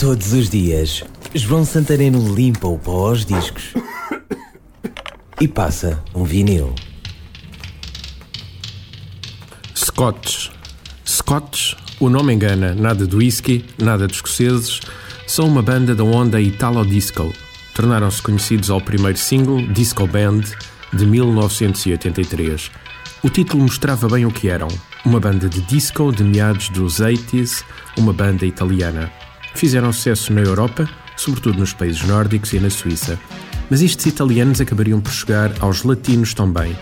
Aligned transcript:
Todos 0.00 0.32
os 0.32 0.48
dias, 0.48 1.04
João 1.34 1.62
Santareno 1.62 2.34
limpa 2.34 2.66
o 2.66 2.78
pó 2.78 3.08
aos 3.08 3.22
discos 3.26 3.74
e 5.38 5.46
passa 5.46 6.02
um 6.14 6.24
vinil. 6.24 6.74
Scotch. 9.76 10.48
Scotch, 11.06 11.74
o 12.00 12.08
nome 12.08 12.32
engana, 12.32 12.74
nada 12.74 13.06
de 13.06 13.14
whisky, 13.14 13.62
nada 13.76 14.06
de 14.06 14.14
escoceses, 14.14 14.80
são 15.26 15.46
uma 15.46 15.60
banda 15.60 15.94
da 15.94 16.02
onda 16.02 16.40
Italo 16.40 16.82
Disco. 16.86 17.30
Tornaram-se 17.74 18.22
conhecidos 18.22 18.70
ao 18.70 18.80
primeiro 18.80 19.18
single, 19.18 19.66
Disco 19.66 20.06
Band, 20.06 20.44
de 20.94 21.04
1983. 21.04 22.70
O 23.22 23.28
título 23.28 23.64
mostrava 23.64 24.08
bem 24.08 24.24
o 24.24 24.32
que 24.32 24.48
eram: 24.48 24.68
uma 25.04 25.20
banda 25.20 25.46
de 25.46 25.60
disco 25.60 26.10
de 26.10 26.24
meados 26.24 26.70
dos 26.70 27.00
80s, 27.02 27.62
uma 27.98 28.14
banda 28.14 28.46
italiana. 28.46 29.12
Fizeram 29.54 29.92
sucesso 29.92 30.32
na 30.32 30.40
Europa, 30.40 30.88
sobretudo 31.16 31.58
nos 31.58 31.72
países 31.72 32.02
nórdicos 32.02 32.52
e 32.52 32.60
na 32.60 32.70
Suíça. 32.70 33.18
Mas 33.68 33.82
estes 33.82 34.06
italianos 34.06 34.60
acabariam 34.60 35.00
por 35.00 35.12
chegar 35.12 35.52
aos 35.60 35.82
latinos 35.84 36.34
também. 36.34 36.76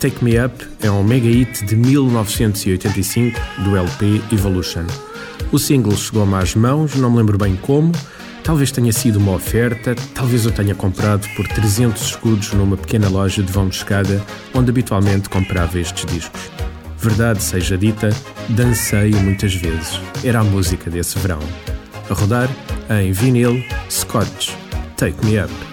Take 0.00 0.24
Me 0.24 0.44
Up 0.44 0.66
é 0.80 0.90
um 0.90 1.04
mega 1.04 1.28
hit 1.28 1.64
de 1.64 1.76
1985 1.76 3.40
do 3.62 3.76
LP 3.76 4.20
Evolution. 4.32 4.84
O 5.52 5.58
single 5.58 5.96
chegou-me 5.96 6.34
às 6.34 6.54
mãos, 6.54 6.96
não 6.96 7.10
me 7.10 7.18
lembro 7.18 7.38
bem 7.38 7.54
como, 7.56 7.92
talvez 8.42 8.72
tenha 8.72 8.92
sido 8.92 9.18
uma 9.18 9.32
oferta, 9.32 9.94
talvez 10.14 10.44
eu 10.44 10.50
tenha 10.50 10.74
comprado 10.74 11.28
por 11.36 11.46
300 11.46 12.02
escudos 12.02 12.52
numa 12.52 12.76
pequena 12.76 13.08
loja 13.08 13.42
de 13.42 13.52
vão 13.52 13.68
de 13.68 13.76
escada 13.76 14.20
onde 14.54 14.70
habitualmente 14.70 15.28
comprava 15.28 15.78
estes 15.78 16.04
discos. 16.06 16.40
Verdade 16.98 17.42
seja 17.42 17.76
dita, 17.76 18.10
dancei 18.48 19.10
muitas 19.10 19.54
vezes. 19.54 20.00
Era 20.24 20.40
a 20.40 20.44
música 20.44 20.90
desse 20.90 21.18
verão 21.18 21.40
a 22.12 22.14
rodar 22.14 22.48
em 22.90 23.12
vinil 23.12 23.64
Scotch 23.88 24.52
Take 24.96 25.24
Me 25.24 25.42
Up. 25.42 25.71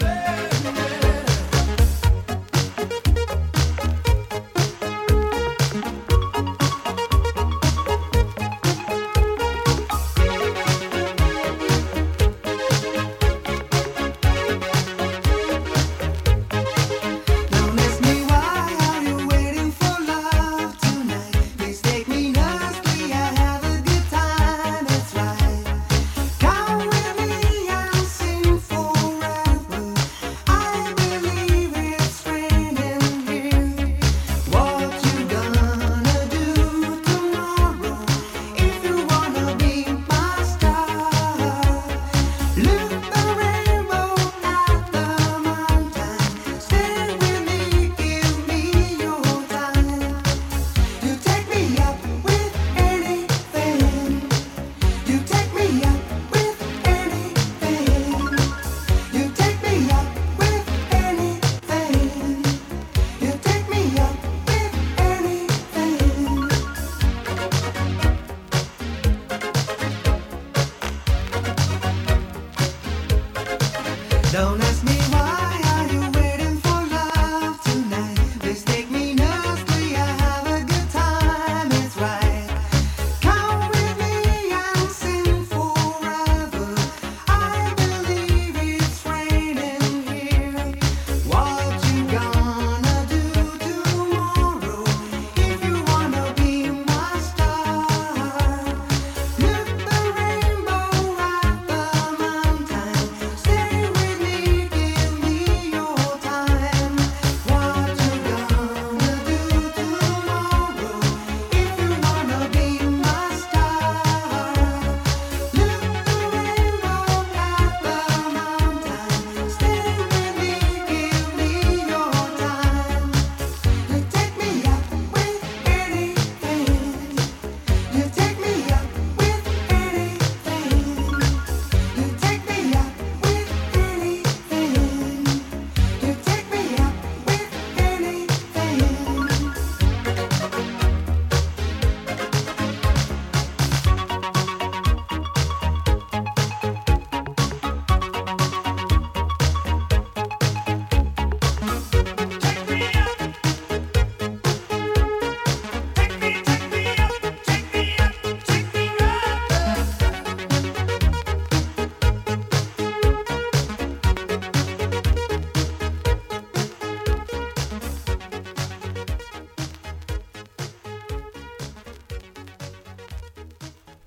Don't 74.31 74.61
ask 74.61 74.83
me 74.83 74.93
why. 75.11 75.18